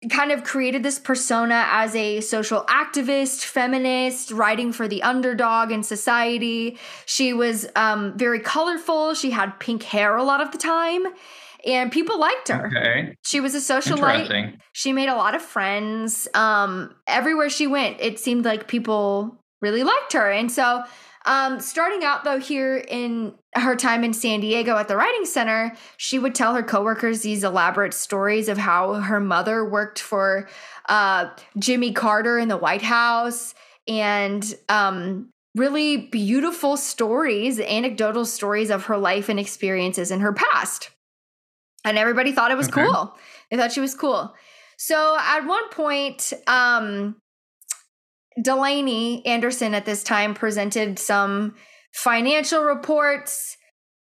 [0.08, 5.82] kind of created this persona as a social activist, feminist, writing for the underdog in
[5.82, 6.78] society.
[7.04, 9.12] She was um, very colorful.
[9.14, 11.04] She had pink hair a lot of the time,
[11.66, 12.68] and people liked her.
[12.68, 13.14] okay.
[13.22, 14.58] She was a socialite.
[14.72, 16.26] She made a lot of friends.
[16.32, 20.30] Um, everywhere she went, it seemed like people really liked her.
[20.30, 20.82] And so,
[21.26, 25.76] um, starting out though, here in her time in San Diego at the Writing Center,
[25.96, 30.48] she would tell her coworkers these elaborate stories of how her mother worked for
[30.88, 33.54] uh, Jimmy Carter in the White House
[33.86, 40.90] and um, really beautiful stories, anecdotal stories of her life and experiences in her past.
[41.84, 42.82] And everybody thought it was Okay.
[42.84, 43.16] cool.
[43.50, 44.34] They thought she was cool.
[44.76, 47.16] So at one point, um,
[48.40, 51.54] Delaney Anderson at this time presented some
[51.92, 53.56] financial reports,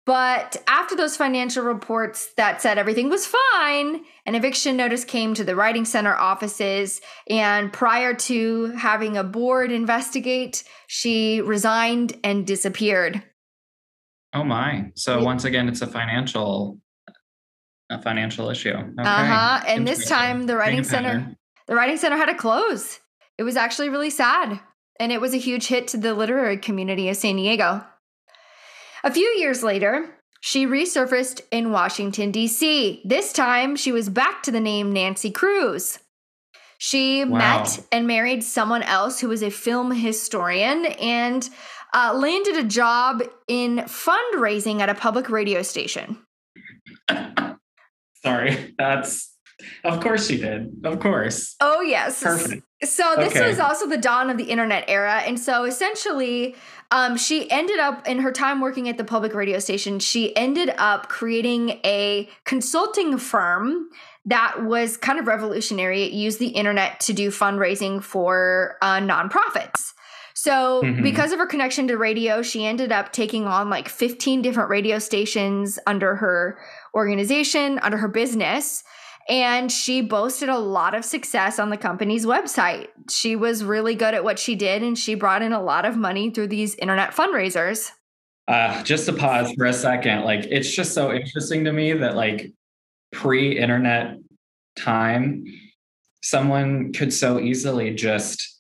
[0.10, 5.44] But after those financial reports that said everything was fine, an eviction notice came to
[5.44, 7.00] the Writing Center offices.
[7.30, 13.22] And prior to having a board investigate, she resigned and disappeared.
[14.34, 14.92] Oh my!
[14.96, 16.80] So once again, it's a financial,
[17.92, 18.70] a financial issue.
[18.70, 18.94] Okay.
[18.98, 19.64] Uh huh.
[19.68, 21.36] And this time, the Writing Center,
[21.68, 23.00] the Writing Center had to close.
[23.40, 24.60] It was actually really sad,
[25.00, 27.86] and it was a huge hit to the literary community of San Diego.
[29.06, 33.02] A few years later, she resurfaced in Washington, D.C.
[33.06, 36.00] This time, she was back to the name Nancy Cruz.
[36.80, 37.38] She wow.
[37.38, 41.50] met and married someone else who was a film historian and
[41.94, 46.18] uh, landed a job in fundraising at a public radio station.
[48.22, 49.34] Sorry, that's
[49.84, 50.72] of course she did.
[50.84, 51.56] Of course.
[51.62, 52.22] Oh yes.
[52.22, 52.64] Perfect.
[52.84, 53.48] So this okay.
[53.48, 56.56] was also the dawn of the internet era, and so essentially,
[56.92, 60.00] um, she ended up in her time working at the public radio station.
[60.00, 63.90] She ended up creating a consulting firm
[64.26, 66.04] that was kind of revolutionary.
[66.04, 69.94] It used the internet to do fundraising for uh, nonprofits.
[70.34, 71.04] So, mm-hmm.
[71.04, 74.98] because of her connection to radio, she ended up taking on like 15 different radio
[74.98, 76.58] stations under her
[76.96, 78.84] organization, under her business
[79.30, 82.88] and she boasted a lot of success on the company's website.
[83.10, 85.96] She was really good at what she did, and she brought in a lot of
[85.96, 87.92] money through these internet fundraisers.
[88.48, 92.16] Uh, just to pause for a second, like it's just so interesting to me that
[92.16, 92.52] like
[93.12, 94.18] pre-internet
[94.76, 95.46] time,
[96.24, 98.60] someone could so easily just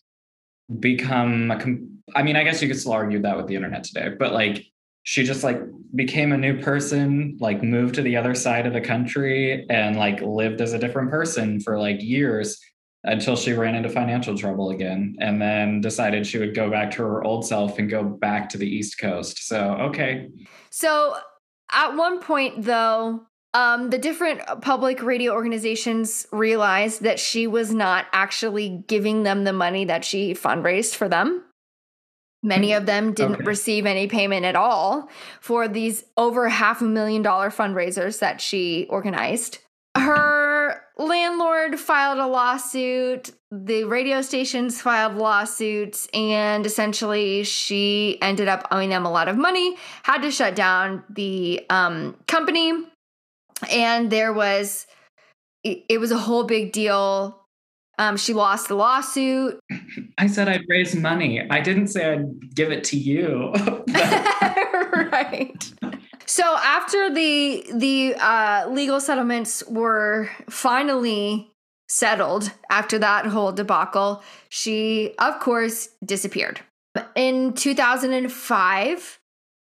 [0.79, 1.60] become a.
[1.60, 4.34] Com- I mean, I guess you could still argue that with the internet today, but
[4.34, 4.63] like
[5.03, 5.59] she just like
[5.95, 10.21] became a new person like moved to the other side of the country and like
[10.21, 12.59] lived as a different person for like years
[13.05, 17.01] until she ran into financial trouble again and then decided she would go back to
[17.01, 19.47] her old self and go back to the east coast.
[19.47, 20.27] So okay.
[20.69, 21.15] So
[21.71, 28.05] at one point though um, the different public radio organizations realized that she was not
[28.13, 31.43] actually giving them the money that she fundraised for them
[32.41, 33.43] Many of them didn't okay.
[33.43, 35.10] receive any payment at all
[35.41, 39.60] for these over half a million dollar fundraisers that she organized.
[39.97, 48.67] Her landlord filed a lawsuit, the radio stations filed lawsuits, and essentially she ended up
[48.71, 52.71] owing them a lot of money, had to shut down the um, company,
[53.69, 54.88] and there was
[55.63, 57.38] it, it was a whole big deal
[57.99, 59.59] um, she lost the lawsuit.
[60.17, 61.45] I said I'd raise money.
[61.49, 63.53] I didn't say I'd give it to you.
[65.12, 65.71] right.
[66.25, 71.51] So after the the uh, legal settlements were finally
[71.89, 76.62] settled after that whole debacle, she of course disappeared.
[77.15, 79.18] In 2005,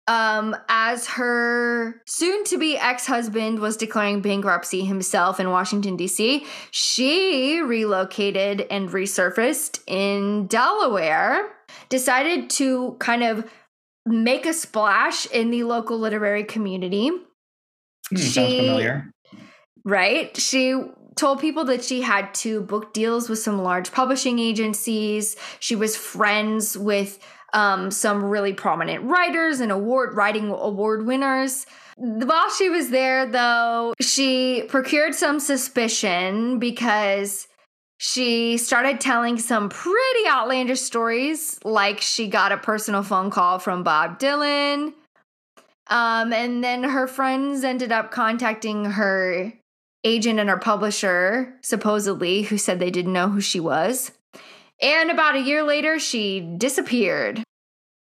[0.09, 6.45] um, as her soon to be ex husband was declaring bankruptcy himself in Washington, D.C.,
[6.71, 11.53] she relocated and resurfaced in Delaware,
[11.89, 13.49] decided to kind of
[14.05, 17.11] make a splash in the local literary community.
[18.11, 19.13] Hmm, she, sounds familiar.
[19.85, 20.37] Right?
[20.37, 20.75] She
[21.15, 25.37] told people that she had two book deals with some large publishing agencies.
[25.61, 27.19] She was friends with
[27.53, 31.67] um, some really prominent writers and award writing award winners.
[31.97, 37.49] While she was there, though, she procured some suspicion because
[37.99, 43.83] she started telling some pretty outlandish stories, like she got a personal phone call from
[43.83, 44.95] Bob Dylan.
[45.89, 49.53] Um, and then her friends ended up contacting her
[50.05, 54.11] agent and her publisher, supposedly, who said they didn't know who she was.
[54.83, 57.43] And about a year later, she disappeared.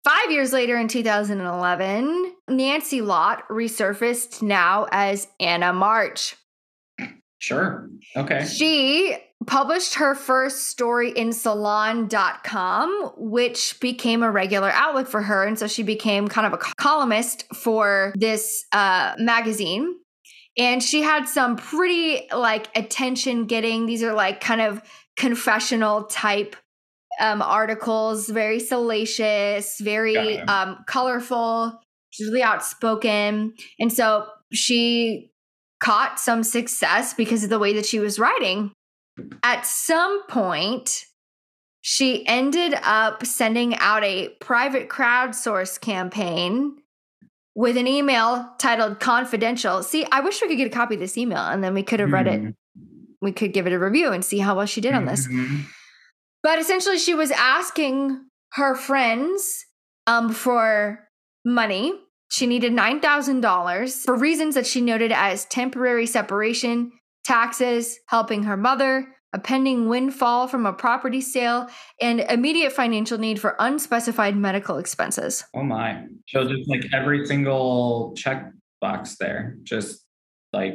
[0.05, 6.37] Five years later, in 2011, Nancy Lott resurfaced now as Anna March.
[7.39, 7.89] Sure.
[8.17, 8.45] Okay.
[8.45, 15.45] She published her first story in salon.com, which became a regular outlet for her.
[15.45, 19.97] And so she became kind of a columnist for this uh, magazine.
[20.57, 24.83] And she had some pretty like attention getting, these are like kind of
[25.17, 26.57] confessional type
[27.20, 31.81] um, articles, very salacious, very um, colorful.
[32.11, 33.55] She's really outspoken.
[33.79, 35.32] And so she
[35.80, 38.72] caught some success because of the way that she was writing.
[39.43, 41.05] At some point,
[41.82, 46.76] she ended up sending out a private crowdsource campaign
[47.55, 49.82] with an email titled confidential.
[49.82, 52.01] See, I wish we could get a copy of this email and then we could
[52.01, 52.55] have read it.
[53.20, 55.28] We could give it a review and see how well she did on this.
[55.28, 55.61] Mm-hmm.
[56.45, 58.20] But essentially, she was asking
[58.53, 59.64] her friends
[60.07, 61.09] um, for
[61.45, 61.95] money
[62.30, 66.92] She needed $9,000 for reasons that she noted as temporary separation,
[67.24, 71.68] taxes, helping her mother, a pending windfall from a property sale,
[72.01, 75.45] and immediate financial need for unspecified medical expenses.
[75.55, 76.05] Oh my.
[76.28, 80.05] So just like every single check box there, just
[80.53, 80.74] like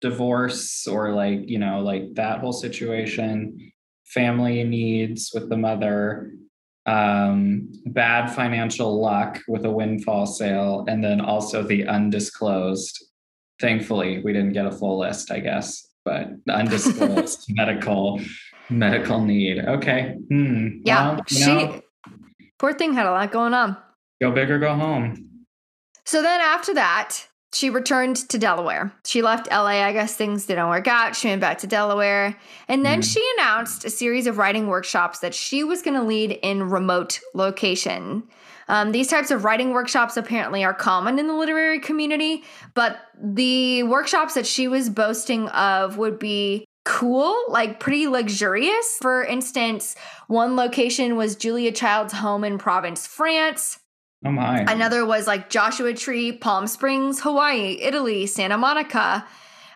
[0.00, 3.72] divorce or like, you know, like that whole situation,
[4.14, 6.32] family needs with the mother,
[6.86, 13.04] um, bad financial luck with a windfall sale, and then also the undisclosed.
[13.60, 18.20] Thankfully, we didn't get a full list, I guess, but undisclosed medical
[18.70, 19.58] medical need.
[19.64, 20.16] Okay.
[20.30, 20.78] Hmm.
[20.84, 21.80] Yeah, Well, she know,
[22.58, 23.76] poor thing had a lot going on.
[24.20, 25.24] go big or go home.
[26.06, 28.92] So then after that, she returned to Delaware.
[29.04, 29.82] She left LA.
[29.82, 31.16] I guess things didn't work out.
[31.16, 32.36] She went back to Delaware.
[32.68, 33.12] And then Mhm.
[33.12, 37.20] she announced a series of writing workshops that she was going to lead in remote
[37.34, 38.24] location.
[38.68, 42.44] Um, these types of writing workshops apparently are common in the literary community,
[42.74, 48.98] but the workshops that she was boasting of would be cool, like pretty luxurious.
[49.00, 49.96] For instance,
[50.26, 53.78] one location was Julia Child's home in Provence, France.
[54.24, 54.60] Oh my.
[54.68, 59.24] Another was like Joshua Tree, Palm Springs, Hawaii, Italy, Santa Monica.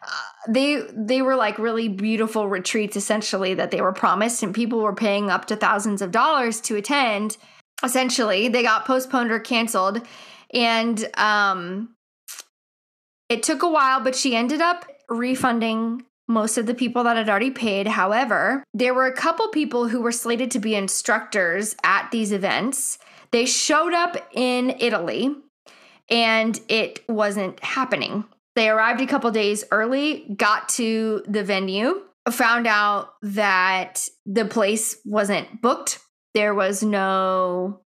[0.03, 0.09] Uh,
[0.49, 4.95] they they were like really beautiful retreats essentially that they were promised and people were
[4.95, 7.36] paying up to thousands of dollars to attend.
[7.84, 10.05] Essentially, they got postponed or canceled
[10.53, 11.95] and um
[13.28, 17.28] it took a while but she ended up refunding most of the people that had
[17.28, 17.86] already paid.
[17.86, 22.99] However, there were a couple people who were slated to be instructors at these events.
[23.32, 25.34] They showed up in Italy
[26.10, 28.24] and it wasn't happening.
[28.54, 34.98] They arrived a couple days early, got to the venue, found out that the place
[35.04, 35.98] wasn't booked.
[36.34, 37.80] There was no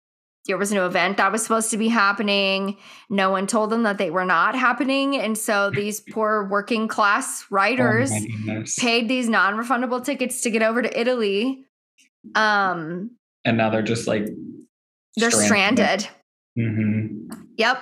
[0.48, 2.78] there was no event that was supposed to be happening.
[3.10, 5.16] No one told them that they were not happening.
[5.18, 10.82] And so these poor working class writers Oh paid these non-refundable tickets to get over
[10.82, 11.66] to Italy.
[12.36, 13.12] Um
[13.44, 14.28] and now they're just like
[15.18, 16.08] they're stranded.
[16.58, 17.82] hmm Yep.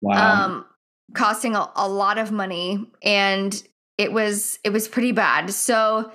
[0.00, 0.44] Wow.
[0.44, 0.64] um
[1.14, 3.62] costing a, a lot of money and
[3.98, 6.10] it was it was pretty bad so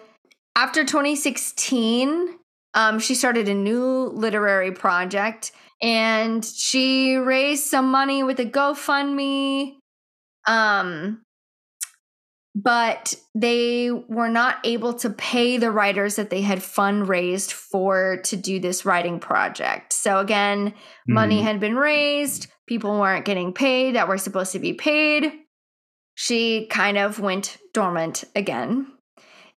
[0.56, 2.36] after 2016
[2.74, 5.52] um she started a new literary project
[5.82, 9.76] and she raised some money with a gofundme
[10.48, 11.22] um
[12.64, 18.36] but they were not able to pay the writers that they had fundraised for to
[18.36, 19.94] do this writing project.
[19.94, 20.74] So again
[21.08, 21.44] money Mhm.
[21.44, 25.32] had been raised people weren't getting paid that were supposed to be paid.
[26.16, 28.88] She kind of went dormant again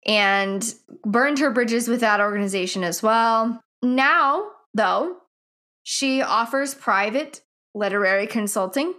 [0.05, 0.75] and
[1.05, 3.61] burned her bridges with that organization as well.
[3.81, 5.15] Now though
[5.83, 7.41] she offers private
[7.73, 8.93] literary consulting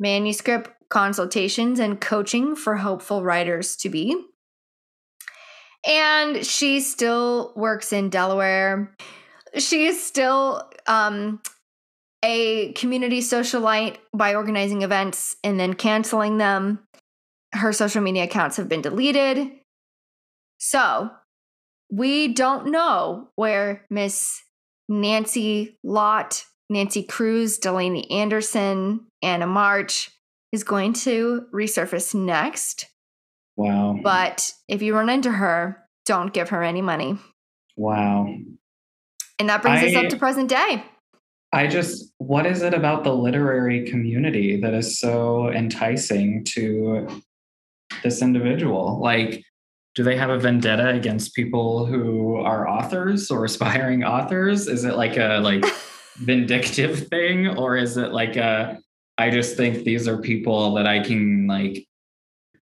[0.00, 4.16] manuscript consultations and coaching for hopeful writers to be
[5.86, 8.94] and she still works in delaware
[9.56, 11.40] she is still um,
[12.24, 16.80] a community socialite by organizing events and then canceling them.
[17.52, 19.50] Her social media accounts have been deleted.
[20.58, 21.10] So
[21.90, 24.42] we don't know where Miss
[24.88, 30.10] Nancy Lott, Nancy Cruz, Delaney Anderson, Anna March
[30.52, 32.86] is going to resurface next.
[33.56, 33.98] wow.
[34.02, 37.18] But if you run into her, don't give her any money.
[37.76, 38.34] wow.
[39.40, 40.84] And that brings us up to present day.
[41.52, 47.06] I just, what is it about the literary community that is so enticing to
[48.02, 49.00] this individual?
[49.00, 49.44] Like,
[49.94, 54.66] do they have a vendetta against people who are authors or aspiring authors?
[54.66, 55.64] Is it like a like
[56.16, 58.78] vindictive thing, or is it like a
[59.18, 61.86] I just think these are people that I can like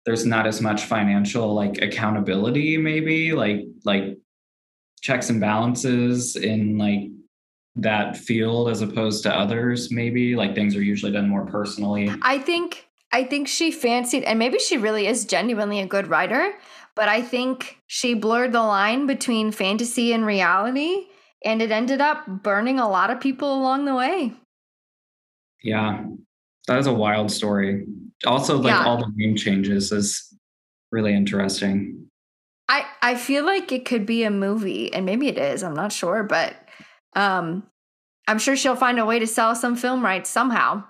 [0.05, 4.18] there's not as much financial like accountability maybe like like
[5.01, 7.11] checks and balances in like
[7.76, 12.38] that field as opposed to others maybe like things are usually done more personally I
[12.38, 16.53] think I think she fancied and maybe she really is genuinely a good writer,
[16.94, 21.07] but I think she blurred the line between fantasy and reality
[21.44, 24.32] and it ended up burning a lot of people along the way.
[25.62, 26.05] yeah
[26.71, 27.85] that is a wild story
[28.27, 28.85] also like Yeah.
[28.85, 30.33] all the name changes is
[30.93, 32.07] really interesting
[32.68, 35.91] I I feel like it could be a movie and maybe it is, I'm not
[35.93, 36.55] sure, but
[37.16, 37.64] um
[38.29, 40.85] I'm sure she'll find a way to sell some film rights somehow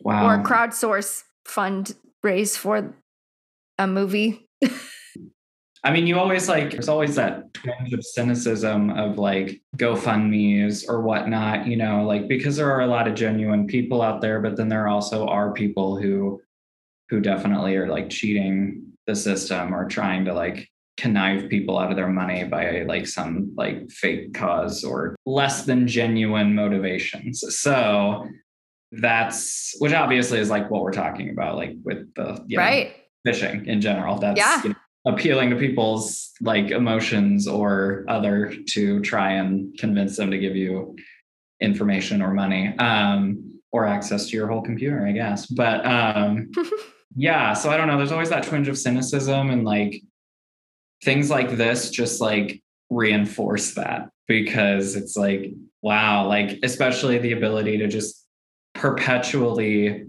[0.00, 2.94] wow or crowdsource fund raise for
[3.78, 4.48] a movie.
[5.84, 11.02] I mean, you always like, there's always that twinge of cynicism of like GoFundMe's or
[11.02, 14.56] whatnot, you know, like because there are a lot of genuine people out there, but
[14.56, 16.40] then there also are people who,
[17.10, 21.96] who definitely are like cheating the system or trying to like connive people out of
[21.96, 27.44] their money by like some like fake cause or less than genuine motivations.
[27.58, 28.26] So
[28.92, 33.66] that's which obviously is like what we're talking about, like with the right know, phishing
[33.66, 34.18] in general.
[34.18, 34.62] That's yeah.
[34.62, 34.76] You know,
[35.06, 40.96] appealing to people's like emotions or other to try and convince them to give you
[41.60, 45.46] information or money um, or access to your whole computer, I guess.
[45.46, 46.50] But um,
[47.16, 47.96] yeah, so I don't know.
[47.96, 50.02] There's always that twinge of cynicism and like
[51.02, 55.52] things like this just like reinforce that because it's like,
[55.82, 58.24] wow, like especially the ability to just
[58.74, 60.06] perpetually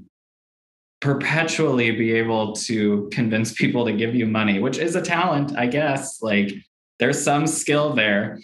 [1.05, 5.67] perpetually be able to convince people to give you money, which is a talent, I
[5.67, 6.19] guess.
[6.23, 6.51] Like
[6.97, 8.39] there's some skill there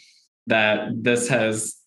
[0.46, 1.78] that this has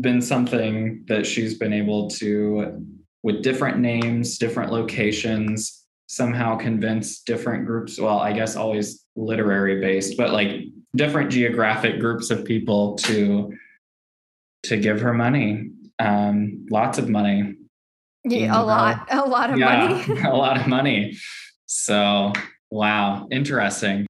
[0.00, 2.80] been something that she's been able to,
[3.24, 7.98] with different names, different locations, somehow convince different groups.
[7.98, 10.52] Well, I guess always literary based, but like
[10.94, 13.52] different geographic groups of people to
[14.62, 17.56] to give her money, um, lots of money,
[18.24, 20.20] yeah, a lot, a lot of yeah, money.
[20.24, 21.16] a lot of money.
[21.66, 22.32] So,
[22.70, 24.06] wow, interesting.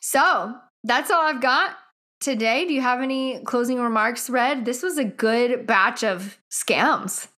[0.00, 0.54] So,
[0.84, 1.76] that's all I've got
[2.20, 2.66] today.
[2.66, 4.64] Do you have any closing remarks, Red?
[4.64, 7.28] This was a good batch of scams.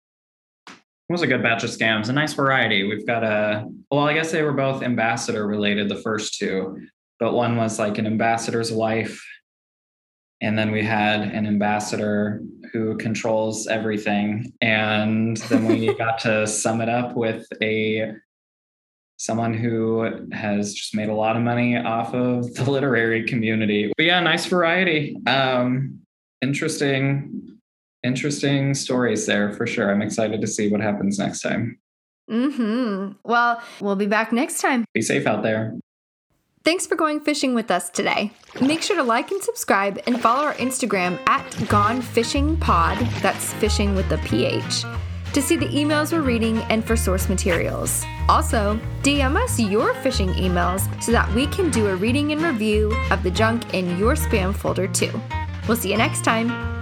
[0.67, 2.83] It was a good batch of scams, a nice variety.
[2.83, 6.79] We've got a, well, I guess they were both ambassador related, the first two,
[7.19, 9.25] but one was like an ambassador's wife.
[10.41, 14.53] And then we had an ambassador who controls everything.
[14.61, 18.13] And then we got to sum it up with a
[19.17, 23.91] someone who has just made a lot of money off of the literary community.
[23.97, 25.17] But yeah, nice variety.
[25.27, 25.99] Um,
[26.41, 27.59] interesting,
[28.01, 29.91] interesting stories there for sure.
[29.91, 31.79] I'm excited to see what happens next time.
[32.31, 33.13] Mm-hmm.
[33.25, 34.85] Well, we'll be back next time.
[34.93, 35.77] Be safe out there.
[36.63, 38.31] Thanks for going fishing with us today.
[38.61, 43.53] Make sure to like and subscribe and follow our Instagram at Gone Phishing Pod, that's
[43.53, 44.83] fishing with a PH,
[45.33, 48.03] to see the emails we're reading and for source materials.
[48.27, 52.93] Also, DM us your phishing emails so that we can do a reading and review
[53.09, 55.19] of the junk in your spam folder too.
[55.67, 56.78] We'll see you next time.